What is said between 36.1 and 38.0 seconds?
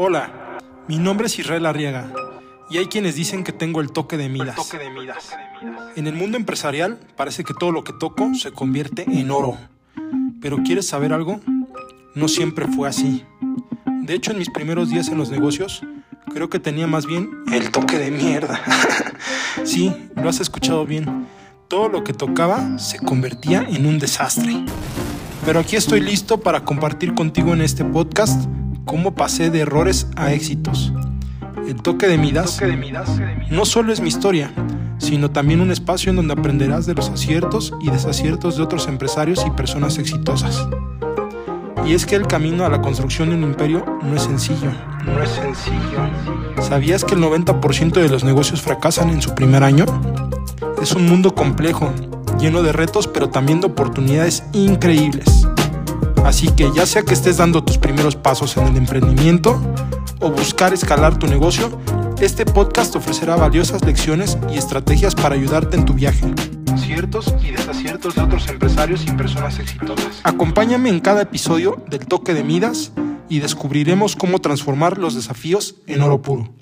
donde aprenderás de los aciertos y